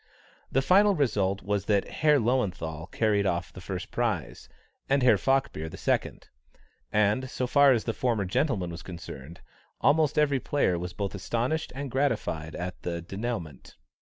[0.51, 4.49] The final result was that Herr Löwenthal carried off the first prize,
[4.89, 6.27] and Herr Falkbeer the second;
[6.91, 9.41] and, so far as the former gentleman was concerned,
[9.79, 13.75] almost every player was both astonished and gratified at the dénouement.